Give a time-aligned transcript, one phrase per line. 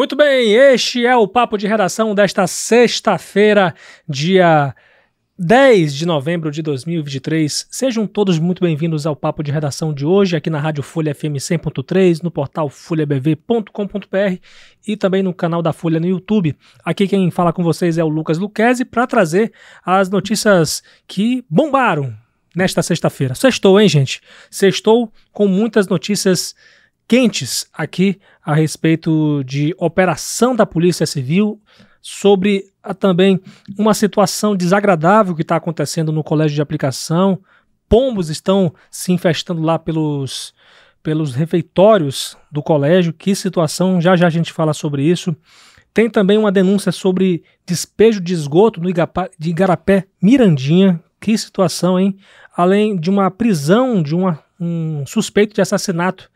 [0.00, 3.74] Muito bem, este é o Papo de Redação desta sexta-feira,
[4.08, 4.74] dia
[5.38, 7.68] 10 de novembro de 2023.
[7.70, 11.36] Sejam todos muito bem-vindos ao Papo de Redação de hoje, aqui na Rádio Folha FM
[11.36, 14.40] 100.3, no portal folhabv.com.br
[14.88, 16.56] e também no canal da Folha no YouTube.
[16.82, 19.52] Aqui quem fala com vocês é o Lucas Luquezzi para trazer
[19.84, 22.16] as notícias que bombaram
[22.56, 23.34] nesta sexta-feira.
[23.34, 24.22] Sextou, hein, gente?
[24.50, 26.54] Sextou com muitas notícias
[27.10, 31.60] quentes aqui a respeito de operação da Polícia Civil,
[32.00, 33.40] sobre a, também
[33.76, 37.40] uma situação desagradável que está acontecendo no colégio de aplicação.
[37.88, 40.54] Pombos estão se infestando lá pelos,
[41.02, 43.12] pelos refeitórios do colégio.
[43.12, 45.34] Que situação, já já a gente fala sobre isso.
[45.92, 51.02] Tem também uma denúncia sobre despejo de esgoto no Igapá, de Igarapé Mirandinha.
[51.20, 52.16] Que situação, hein?
[52.56, 56.30] Além de uma prisão de uma, um suspeito de assassinato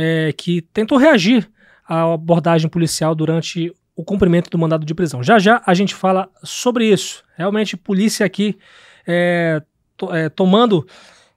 [0.00, 1.50] é, que tentou reagir
[1.84, 5.24] à abordagem policial durante o cumprimento do mandado de prisão.
[5.24, 7.24] Já já a gente fala sobre isso.
[7.36, 8.56] Realmente, polícia aqui
[9.04, 9.60] é,
[9.96, 10.86] to, é, tomando,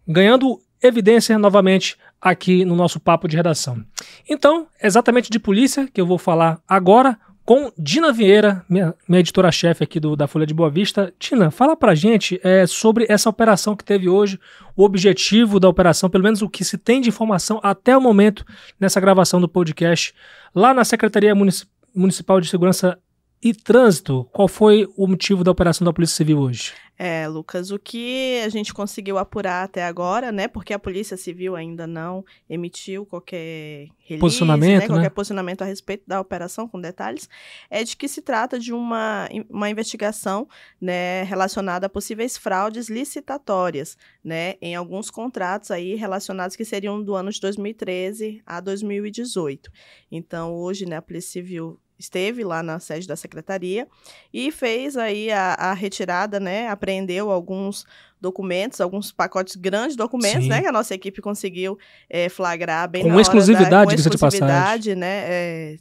[0.08, 3.84] ganhando evidência novamente aqui no nosso papo de redação.
[4.30, 9.84] Então, exatamente de polícia que eu vou falar agora com Dina Vieira, minha, minha editora-chefe
[9.84, 11.14] aqui do, da Folha de Boa Vista.
[11.20, 14.40] Tina, fala pra gente é, sobre essa operação que teve hoje,
[14.76, 18.46] o objetivo da operação, pelo menos o que se tem de informação até o momento
[18.80, 20.14] nessa gravação do podcast,
[20.54, 22.98] lá na Secretaria Municipal Municipal de Segurança
[23.44, 26.74] e Trânsito, qual foi o motivo da operação da Polícia Civil hoje?
[27.04, 30.48] É, Lucas, o que a gente conseguiu apurar até agora, né?
[30.48, 35.10] Porque a Polícia Civil ainda não emitiu qualquer release, posicionamento, né, qualquer né?
[35.10, 37.28] posicionamento a respeito da operação com detalhes,
[37.72, 40.48] é de que se trata de uma, uma investigação,
[40.80, 47.16] né, relacionada a possíveis fraudes licitatórias, né, em alguns contratos aí relacionados que seriam do
[47.16, 49.72] ano de 2013 a 2018.
[50.12, 53.88] Então, hoje, né, a Polícia Civil esteve lá na sede da secretaria
[54.34, 56.68] e fez aí a, a retirada, né?
[56.68, 57.86] Apreendeu alguns
[58.20, 60.50] documentos, alguns pacotes grandes documentos, Sim.
[60.50, 60.62] né?
[60.62, 61.78] Que a nossa equipe conseguiu
[62.10, 65.24] é, flagrar bem com exclusividade, da, com exclusividade, né?
[65.26, 65.78] É,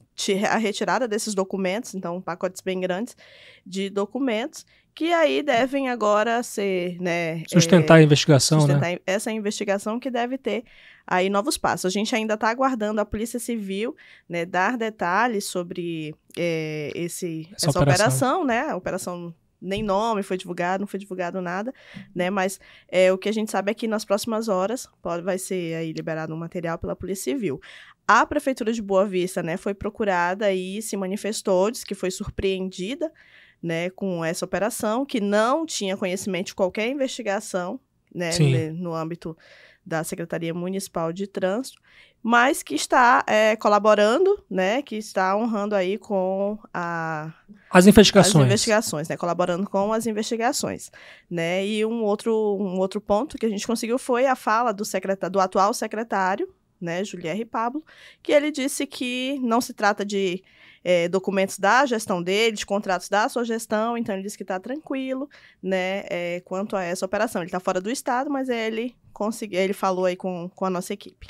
[0.51, 3.17] a retirada desses documentos, então pacotes bem grandes
[3.65, 4.65] de documentos
[4.95, 7.43] que aí devem agora ser, né?
[7.47, 8.65] Sustentar é, a investigação, né?
[8.65, 8.99] sustentar né?
[9.07, 10.65] Essa investigação que deve ter
[11.07, 11.87] aí novos passos.
[11.87, 13.97] A gente ainda está aguardando a Polícia Civil
[14.29, 18.43] né, dar detalhes sobre é, esse, essa, essa operação.
[18.43, 18.71] operação, né?
[18.71, 21.73] A operação nem nome foi divulgado, não foi divulgado nada,
[22.15, 22.31] né?
[22.31, 22.59] Mas
[22.89, 25.93] é, o que a gente sabe é que nas próximas horas pode, vai ser aí
[25.93, 27.61] liberado um material pela Polícia Civil.
[28.09, 33.13] A Prefeitura de Boa Vista, né, foi procurada e se manifestou, disse que foi surpreendida,
[33.63, 37.79] né, com essa operação, que não tinha conhecimento de qualquer investigação,
[38.15, 38.31] né,
[38.71, 39.37] no âmbito
[39.85, 41.81] da Secretaria Municipal de Trânsito,
[42.23, 47.33] mas que está é, colaborando, né, que está honrando aí com a,
[47.71, 50.91] as investigações, as investigações, né, colaborando com as investigações,
[51.31, 54.85] né, e um outro, um outro ponto que a gente conseguiu foi a fala do,
[54.85, 57.85] secretário, do atual secretário, né, Julier Pablo,
[58.23, 60.43] que ele disse que não se trata de
[60.85, 64.59] é, documentos da gestão dele, de contratos da sua gestão, então ele disse que está
[64.59, 65.29] tranquilo,
[65.63, 67.43] né, é, quanto a essa operação.
[67.43, 70.93] Ele está fora do estado, mas ele conseguiu, ele falou aí com, com a nossa
[70.93, 71.27] equipe.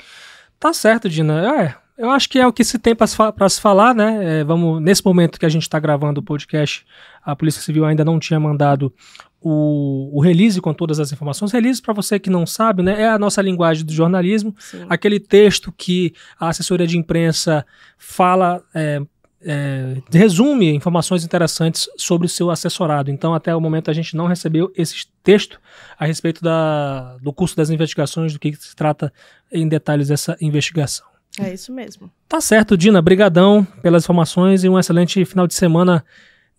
[0.59, 1.63] Tá certo, Dina.
[1.63, 4.39] É, eu acho que é o que se tem para se falar, né?
[4.39, 6.85] É, vamos nesse momento que a gente está gravando o podcast,
[7.23, 8.93] a Polícia Civil ainda não tinha mandado
[9.41, 11.51] o, o release com todas as informações.
[11.51, 14.85] Release, para você que não sabe, né, é a nossa linguagem do jornalismo, Sim.
[14.87, 17.65] aquele texto que a assessoria de imprensa
[17.97, 18.63] fala.
[18.73, 19.01] É,
[19.43, 23.09] é, resume informações interessantes sobre o seu assessorado.
[23.09, 25.59] Então, até o momento, a gente não recebeu esse texto
[25.97, 29.11] a respeito da, do curso das investigações, do que se trata
[29.51, 31.05] em detalhes essa investigação.
[31.39, 32.11] É isso mesmo.
[32.27, 33.01] Tá certo, Dina.
[33.01, 36.03] Brigadão pelas informações e um excelente final de semana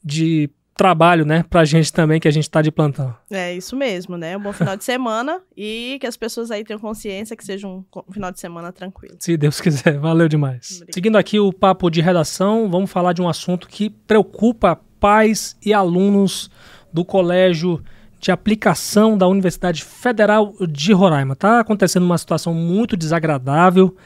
[0.03, 3.15] de trabalho, né, pra gente também, que a gente tá de plantão.
[3.31, 4.37] É isso mesmo, né?
[4.37, 7.85] Um bom final de semana e que as pessoas aí tenham consciência que seja um
[8.11, 9.17] final de semana tranquilo.
[9.21, 9.99] Se Deus quiser.
[9.99, 10.69] Valeu demais.
[10.71, 10.93] Obrigada.
[10.93, 15.75] Seguindo aqui o papo de redação, vamos falar de um assunto que preocupa pais e
[15.75, 16.51] alunos
[16.93, 17.83] do colégio
[18.19, 21.35] de aplicação da Universidade Federal de Roraima.
[21.35, 23.97] Tá acontecendo uma situação muito desagradável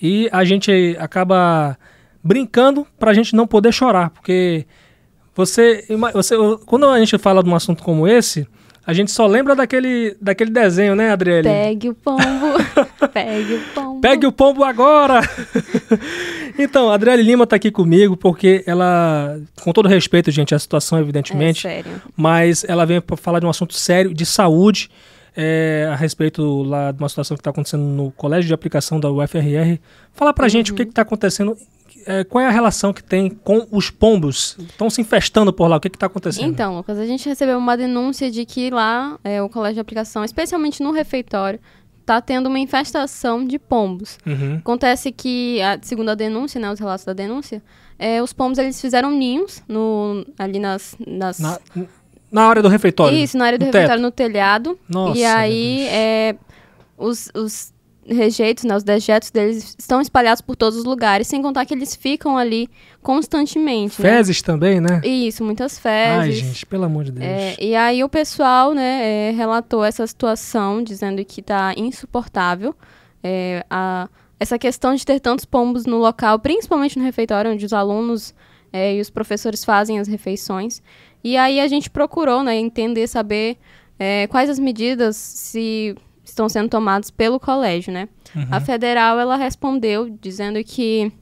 [0.00, 1.78] e a gente acaba
[2.22, 4.66] brincando para a gente não poder chorar, porque
[5.36, 5.84] você,
[6.14, 6.34] você,
[6.64, 8.48] quando a gente fala de um assunto como esse,
[8.86, 11.46] a gente só lembra daquele, daquele desenho, né, Adriele?
[11.46, 12.22] Pegue o pombo,
[13.12, 14.00] pegue o pombo.
[14.00, 15.20] Pegue o pombo agora!
[16.58, 20.98] então, a Adriele Lima está aqui comigo porque ela, com todo respeito, gente, a situação,
[20.98, 22.02] evidentemente, é sério.
[22.16, 24.88] mas ela vem para falar de um assunto sério de saúde,
[25.36, 29.10] é, a respeito lá de uma situação que está acontecendo no colégio de aplicação da
[29.10, 29.78] UFRR.
[30.14, 30.48] Fala para uhum.
[30.48, 31.58] gente o que está acontecendo
[32.06, 34.56] é, qual é a relação que tem com os pombos?
[34.60, 36.46] Estão se infestando por lá, o que está acontecendo?
[36.46, 40.24] Então, Lucas, a gente recebeu uma denúncia de que lá, é, o colégio de aplicação,
[40.24, 41.58] especialmente no refeitório,
[42.00, 44.18] está tendo uma infestação de pombos.
[44.24, 44.58] Uhum.
[44.58, 47.60] Acontece que, a, segundo a denúncia, né, os relatos da denúncia,
[47.98, 51.40] é, os pombos eles fizeram ninhos no, ali nas, nas...
[51.40, 51.58] Na,
[52.30, 53.18] na área do refeitório?
[53.18, 54.02] Isso, na área do no refeitório, teto.
[54.02, 54.78] no telhado.
[54.88, 56.36] Nossa, e aí, é,
[56.96, 57.72] os, os
[58.08, 61.94] rejeitos, né, os dejetos deles estão espalhados por todos os lugares, sem contar que eles
[61.94, 62.68] ficam ali
[63.02, 64.00] constantemente.
[64.00, 64.10] Né?
[64.10, 64.46] Fezes né?
[64.46, 65.00] também, né?
[65.04, 66.18] Isso, muitas fezes.
[66.18, 67.26] Ai, gente, pelo amor de Deus.
[67.26, 72.74] É, e aí o pessoal, né, é, relatou essa situação, dizendo que está insuportável.
[73.22, 77.72] É, a, essa questão de ter tantos pombos no local, principalmente no refeitório, onde os
[77.72, 78.34] alunos
[78.72, 80.82] é, e os professores fazem as refeições.
[81.24, 83.56] E aí a gente procurou, né, entender, saber
[83.98, 85.96] é, quais as medidas, se
[86.30, 88.08] estão sendo tomados pelo colégio, né?
[88.34, 88.46] Uhum.
[88.50, 91.12] A federal ela respondeu dizendo que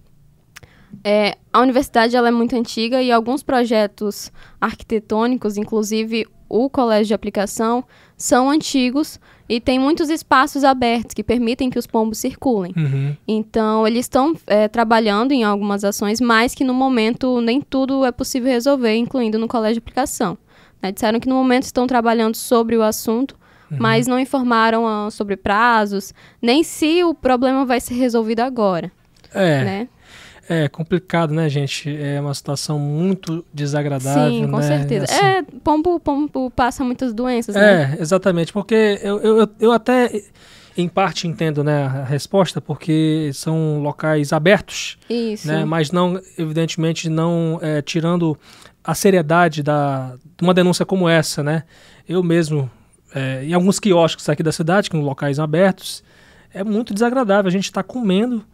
[1.03, 4.31] é, a universidade ela é muito antiga e alguns projetos
[4.61, 7.85] arquitetônicos, inclusive o colégio de aplicação,
[8.17, 9.19] são antigos
[9.49, 12.73] e tem muitos espaços abertos que permitem que os pombos circulem.
[12.77, 13.17] Uhum.
[13.27, 18.13] Então, eles estão é, trabalhando em algumas ações, mas que no momento nem tudo é
[18.13, 20.39] possível resolver, incluindo no colégio de aplicação.
[20.81, 20.93] Né?
[20.93, 23.37] Disseram que no momento estão trabalhando sobre o assunto,
[23.71, 23.79] uhum.
[23.81, 28.91] mas não informaram uh, sobre prazos, nem se o problema vai ser resolvido agora.
[29.33, 29.65] É.
[29.65, 29.89] Né?
[30.49, 31.95] É complicado, né, gente?
[31.97, 34.31] É uma situação muito desagradável.
[34.31, 34.63] Sim, com né?
[34.63, 35.05] certeza.
[35.07, 37.97] Assim, é, pombo, pombo passa muitas doenças, né?
[37.99, 38.53] É, exatamente.
[38.53, 40.11] Porque eu, eu, eu até,
[40.77, 44.99] em parte, entendo né, a resposta, porque são locais abertos.
[45.09, 45.49] Isso.
[45.49, 45.65] Né?
[45.65, 48.39] Mas não, evidentemente, não é, tirando
[48.83, 51.63] a seriedade da, de uma denúncia como essa, né?
[52.07, 52.71] Eu mesmo
[53.15, 56.03] é, em alguns quiosques aqui da cidade, que são locais abertos,
[56.53, 57.49] é muito desagradável.
[57.49, 58.45] A gente está comendo.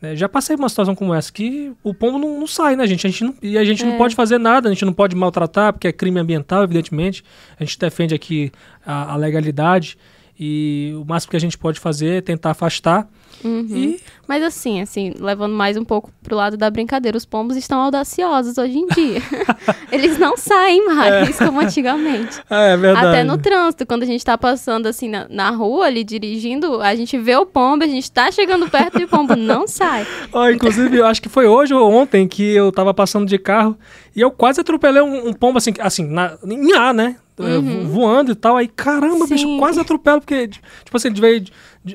[0.00, 0.14] Né?
[0.14, 3.06] Já passei uma situação como essa que o pombo não, não sai, né, gente?
[3.06, 3.86] A gente não, e a gente é.
[3.86, 7.24] não pode fazer nada, a gente não pode maltratar, porque é crime ambiental, evidentemente.
[7.58, 8.52] A gente defende aqui
[8.84, 9.96] a, a legalidade
[10.40, 13.06] e o máximo que a gente pode fazer é tentar afastar
[13.44, 13.66] Uhum.
[13.70, 14.00] E...
[14.28, 18.58] Mas assim, assim, levando mais um pouco pro lado da brincadeira, os pombos estão audaciosos
[18.58, 19.20] hoje em dia.
[19.90, 21.44] Eles não saem mais, é.
[21.44, 22.40] como antigamente.
[22.48, 23.06] É, é, verdade.
[23.06, 26.94] Até no trânsito, quando a gente tá passando assim na, na, rua ali, dirigindo, a
[26.94, 30.06] gente vê o pombo, a gente tá chegando perto e o pombo não sai.
[30.32, 33.76] Oh, inclusive, eu acho que foi hoje ou ontem que eu tava passando de carro
[34.14, 37.16] e eu quase atropelei um, um pombo assim, assim, na, em ar, né?
[37.40, 37.88] É, uhum.
[37.88, 38.56] voando e tal.
[38.56, 39.34] Aí, caramba, Sim.
[39.34, 41.44] bicho, quase atropelo, porque, tipo assim, ele veio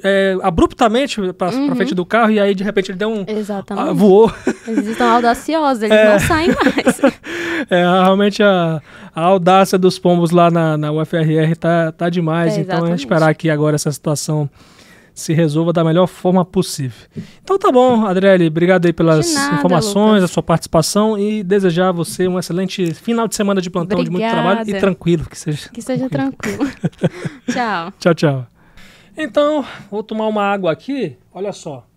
[0.03, 1.67] é, abruptamente pra, uhum.
[1.67, 3.25] pra, frente do carro e aí, de repente, ele deu um.
[3.27, 3.89] Exatamente.
[3.89, 4.31] A, voou.
[4.67, 6.11] Eles estão audaciosos, eles é.
[6.11, 6.99] não saem mais.
[7.69, 8.81] é, realmente a,
[9.13, 12.57] a, audácia dos pombos lá na, na UFRR tá, tá demais.
[12.57, 14.49] É, então, é esperar que agora essa situação
[15.15, 17.07] se resolva da melhor forma possível.
[17.41, 20.23] Então tá bom, Adriele, obrigado aí pelas nada, informações, Lucas.
[20.25, 24.19] a sua participação e desejar a você um excelente final de semana de plantão Obrigada.
[24.19, 25.69] de muito trabalho e tranquilo, que seja.
[25.69, 26.69] Que seja tranquilo.
[27.49, 27.93] tchau.
[27.97, 28.47] Tchau, tchau.
[29.17, 31.17] Então, vou tomar uma água aqui.
[31.33, 31.87] Olha só.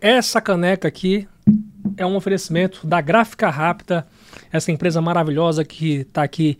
[0.00, 1.26] Essa caneca aqui
[1.96, 4.06] é um oferecimento da Gráfica Rápida,
[4.52, 6.56] essa empresa maravilhosa que está aqui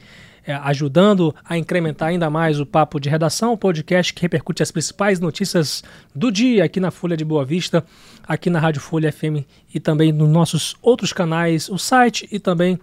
[0.49, 4.73] é, ajudando a incrementar ainda mais o papo de redação, o podcast que repercute as
[4.73, 5.85] principais notícias
[6.15, 7.85] do dia aqui na Folha de Boa Vista,
[8.27, 12.81] aqui na Rádio Folha FM e também nos nossos outros canais, o site e também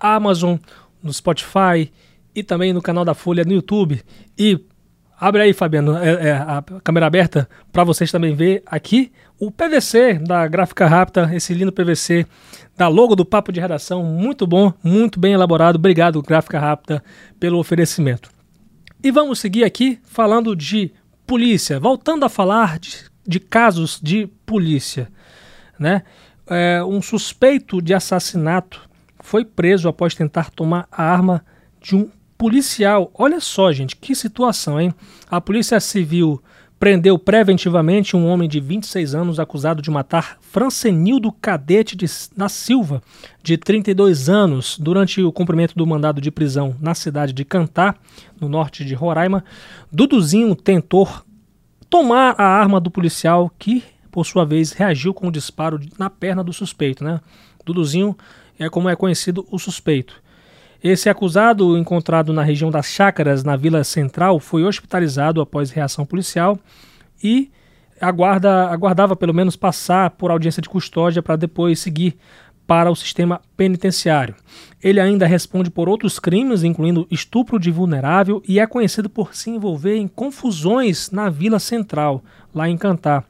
[0.00, 0.56] a Amazon,
[1.00, 1.88] no Spotify
[2.34, 4.02] e também no canal da Folha no YouTube.
[4.36, 4.58] E
[5.18, 10.14] Abre aí, Fabiano, é, é, a câmera aberta para vocês também ver aqui o PVC
[10.14, 12.26] da Gráfica Rápida, esse lindo PVC
[12.76, 15.76] da logo do Papo de Redação, muito bom, muito bem elaborado.
[15.76, 17.02] Obrigado, Gráfica Rápida,
[17.38, 18.28] pelo oferecimento.
[19.02, 20.92] E vamos seguir aqui falando de
[21.26, 25.08] polícia, voltando a falar de, de casos de polícia.
[25.78, 26.02] Né?
[26.46, 28.88] É, um suspeito de assassinato
[29.20, 31.44] foi preso após tentar tomar a arma
[31.80, 33.10] de um policial.
[33.14, 34.94] Olha só, gente, que situação, hein?
[35.30, 36.42] A Polícia Civil
[36.78, 43.02] prendeu preventivamente um homem de 26 anos acusado de matar Francenildo Cadete de, da Silva,
[43.42, 47.94] de 32 anos, durante o cumprimento do mandado de prisão na cidade de Cantá,
[48.40, 49.44] no norte de Roraima.
[49.90, 51.08] Duduzinho tentou
[51.88, 56.44] tomar a arma do policial que, por sua vez, reagiu com um disparo na perna
[56.44, 57.20] do suspeito, né?
[57.64, 58.16] Duduzinho
[58.58, 60.22] é como é conhecido o suspeito.
[60.84, 66.58] Esse acusado, encontrado na região das Chácaras, na Vila Central, foi hospitalizado após reação policial
[67.22, 67.50] e
[67.98, 72.18] aguarda, aguardava pelo menos passar por audiência de custódia para depois seguir
[72.66, 74.34] para o sistema penitenciário.
[74.82, 79.48] Ele ainda responde por outros crimes, incluindo estupro de vulnerável, e é conhecido por se
[79.48, 82.22] envolver em confusões na Vila Central,
[82.54, 83.24] lá em Cantá,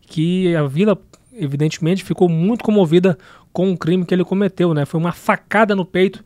[0.00, 1.00] que a vila
[1.32, 3.16] evidentemente ficou muito comovida
[3.52, 4.84] com o crime que ele cometeu, né?
[4.84, 6.24] Foi uma facada no peito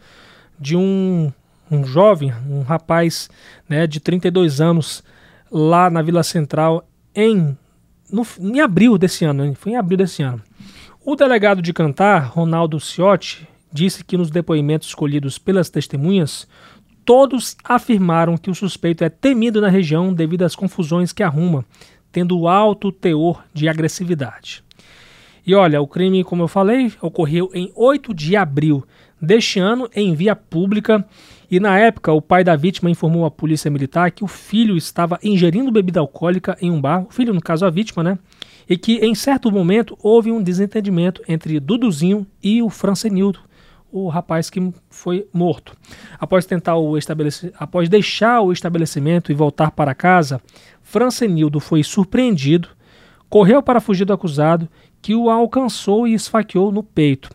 [0.58, 1.32] de um,
[1.70, 3.28] um jovem, um rapaz,
[3.68, 5.02] né, de 32 anos
[5.50, 7.56] lá na Vila Central em
[8.10, 10.42] no, em abril desse ano, foi em abril desse ano.
[11.04, 16.46] O delegado de Cantar, Ronaldo Ciotti, disse que nos depoimentos escolhidos pelas testemunhas,
[17.04, 21.64] todos afirmaram que o suspeito é temido na região devido às confusões que arruma,
[22.12, 24.62] tendo alto teor de agressividade.
[25.44, 28.84] E olha, o crime, como eu falei, ocorreu em 8 de abril
[29.22, 31.06] deste ano em via pública
[31.48, 35.18] e na época o pai da vítima informou à polícia militar que o filho estava
[35.22, 38.18] ingerindo bebida alcoólica em um bar, o filho no caso a vítima, né?
[38.68, 43.40] E que em certo momento houve um desentendimento entre Duduzinho e o Francenildo,
[43.92, 45.76] o rapaz que foi morto.
[46.18, 47.52] Após tentar o estabelec...
[47.58, 50.40] após deixar o estabelecimento e voltar para casa,
[50.82, 52.70] Francenildo foi surpreendido,
[53.28, 54.68] correu para fugir do acusado,
[55.02, 57.28] que o alcançou e esfaqueou no peito.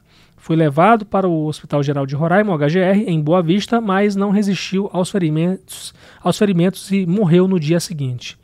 [0.47, 4.89] Foi levado para o Hospital Geral de Roraima, HGR, em Boa Vista, mas não resistiu
[4.93, 8.39] aos ferimentos, aos ferimentos e morreu no dia seguinte.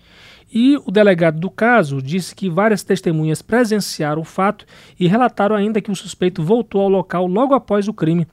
[0.54, 4.66] E o delegado do caso disse que várias testemunhas presenciaram o fato
[5.00, 8.28] e relataram ainda que o suspeito voltou ao local logo após o crime.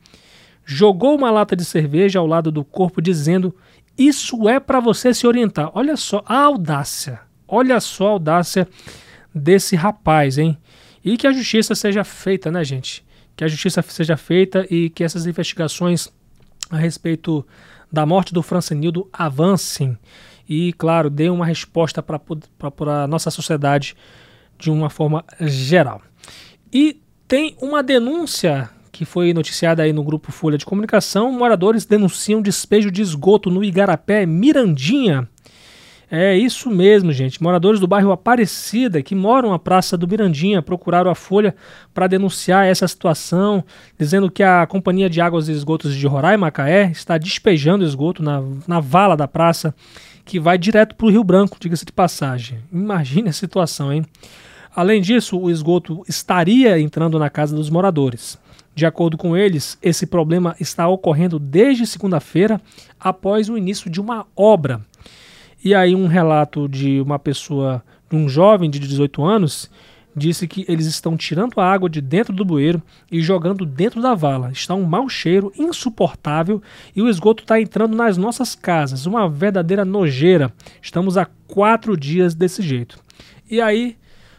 [0.65, 3.55] Jogou uma lata de cerveja ao lado do corpo, dizendo:
[3.97, 5.71] Isso é para você se orientar.
[5.75, 7.21] Olha só a audácia.
[7.47, 8.67] Olha só a audácia
[9.33, 10.59] desse rapaz, hein?
[11.05, 13.09] E que a justiça seja feita, né, gente?
[13.41, 16.13] Que a justiça seja feita e que essas investigações
[16.69, 17.43] a respeito
[17.91, 19.97] da morte do Francenildo avancem
[20.47, 22.21] e, claro, dê uma resposta para
[23.03, 23.97] a nossa sociedade
[24.59, 26.03] de uma forma geral.
[26.71, 31.33] E tem uma denúncia que foi noticiada aí no grupo Folha de Comunicação.
[31.33, 35.27] Moradores denunciam despejo de esgoto no Igarapé Mirandinha.
[36.13, 37.41] É isso mesmo, gente.
[37.41, 41.55] Moradores do bairro Aparecida, que moram na Praça do Mirandinha, procuraram a Folha
[41.95, 43.65] para denunciar essa situação,
[43.97, 48.43] dizendo que a Companhia de Águas e Esgotos de Roraima, Macaé, está despejando esgoto na,
[48.67, 49.73] na vala da praça
[50.25, 52.59] que vai direto para o Rio Branco, diga-se de passagem.
[52.73, 54.05] Imagine a situação, hein?
[54.75, 58.37] Além disso, o esgoto estaria entrando na casa dos moradores.
[58.75, 62.61] De acordo com eles, esse problema está ocorrendo desde segunda-feira,
[62.99, 64.81] após o início de uma obra.
[65.63, 69.71] E aí, um relato de uma pessoa, de um jovem de 18 anos,
[70.17, 74.15] disse que eles estão tirando a água de dentro do bueiro e jogando dentro da
[74.15, 74.51] vala.
[74.51, 76.63] Está um mau cheiro insuportável
[76.95, 79.07] e o esgoto está entrando nas nossas casas.
[79.07, 80.53] Uma verdadeira nojeira.
[80.81, 82.99] Estamos há quatro dias desse jeito.
[83.51, 83.97] E aí,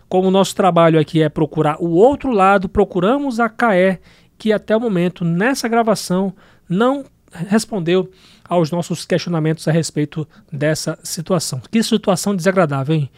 [0.09, 3.99] como o nosso trabalho aqui é procurar o outro lado, procuramos a CAE,
[4.37, 6.33] que até o momento, nessa gravação,
[6.67, 8.11] não respondeu
[8.47, 11.61] aos nossos questionamentos a respeito dessa situação.
[11.71, 13.09] Que situação desagradável, hein?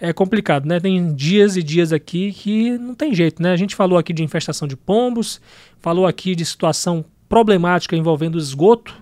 [0.00, 0.80] é complicado, né?
[0.80, 3.52] Tem dias e dias aqui que não tem jeito, né?
[3.52, 5.40] A gente falou aqui de infestação de pombos,
[5.78, 8.96] falou aqui de situação problemática envolvendo esgoto,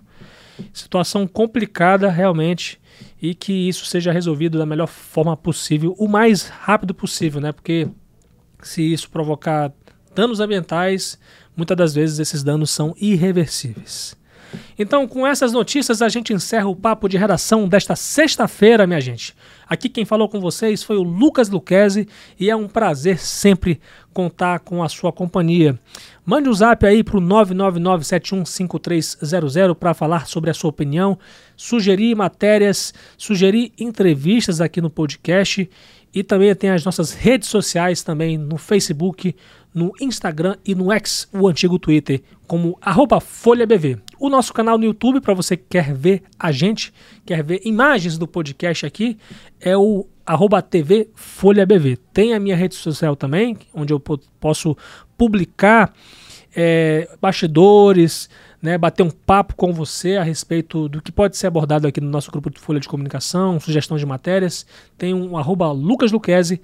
[0.72, 2.80] situação complicada realmente
[3.22, 7.52] e que isso seja resolvido da melhor forma possível, o mais rápido possível, né?
[7.52, 7.88] Porque
[8.60, 9.72] se isso provocar
[10.16, 11.16] danos ambientais,
[11.56, 14.16] muitas das vezes esses danos são irreversíveis.
[14.78, 19.34] Então, com essas notícias, a gente encerra o papo de redação desta sexta-feira, minha gente.
[19.68, 22.06] Aqui quem falou com vocês foi o Lucas Luquezzi
[22.38, 23.80] e é um prazer sempre
[24.12, 25.78] contar com a sua companhia.
[26.24, 31.18] Mande um zap aí para o 999715300 para falar sobre a sua opinião,
[31.56, 35.68] sugerir matérias, sugerir entrevistas aqui no podcast
[36.14, 39.34] e também tem as nossas redes sociais também no Facebook,
[39.74, 42.78] no Instagram e no X, o antigo Twitter, como
[43.20, 43.98] FolhaBV.
[44.18, 46.92] O nosso canal no YouTube, para você que quer ver a gente,
[47.24, 49.18] quer ver imagens do podcast aqui,
[49.60, 51.98] é o arroba TV Folha BV.
[52.12, 54.00] Tem a minha rede social também, onde eu
[54.40, 54.76] posso
[55.16, 55.94] publicar
[56.54, 58.28] é, bastidores,
[58.60, 62.10] né, bater um papo com você a respeito do que pode ser abordado aqui no
[62.10, 64.66] nosso grupo de Folha de Comunicação, sugestão de matérias.
[64.96, 66.60] Tem um arroba Lucas Luquezzi,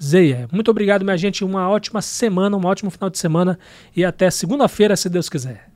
[0.00, 0.48] L-U-C-K-E-Z-E.
[0.50, 1.44] Muito obrigado, minha gente.
[1.44, 3.58] Uma ótima semana, um ótimo final de semana
[3.94, 5.69] e até segunda-feira, se Deus quiser.